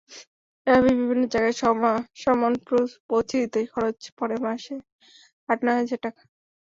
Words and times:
এভাবে 0.67 0.89
বিভিন্ন 0.99 1.23
জায়গায় 1.33 1.55
সমন 2.21 2.53
পৌঁছে 3.09 3.35
দিতে 3.41 3.59
খরচ 3.71 3.99
পড়ে 4.17 4.35
মাসে 4.45 4.75
আট-নয় 5.49 5.77
হাজার 5.79 5.99
টাকা। 6.05 6.21